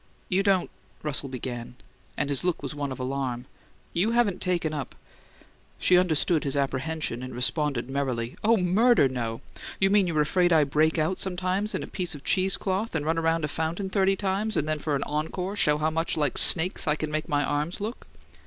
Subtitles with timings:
[0.29, 0.71] "You don't"
[1.03, 1.75] Russell began,
[2.17, 3.45] and his look was one of alarm.
[3.93, 4.95] "You haven't taken up"
[5.77, 9.41] She understood his apprehension and responded merrily, "Oh, murder, no!
[9.79, 13.19] You mean you're afraid I break out sometimes in a piece of cheesecloth and run
[13.19, 16.87] around a fountain thirty times, and then, for an encore, show how much like snakes
[16.87, 18.07] I can make my arms look."